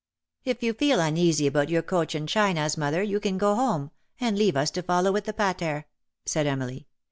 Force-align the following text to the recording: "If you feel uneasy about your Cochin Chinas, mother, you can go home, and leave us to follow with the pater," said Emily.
"If 0.43 0.63
you 0.63 0.73
feel 0.73 0.99
uneasy 0.99 1.45
about 1.45 1.69
your 1.69 1.83
Cochin 1.83 2.25
Chinas, 2.25 2.75
mother, 2.75 3.03
you 3.03 3.19
can 3.19 3.37
go 3.37 3.53
home, 3.53 3.91
and 4.19 4.35
leave 4.35 4.57
us 4.57 4.71
to 4.71 4.81
follow 4.81 5.11
with 5.11 5.25
the 5.25 5.31
pater," 5.33 5.85
said 6.25 6.47
Emily. 6.47 6.87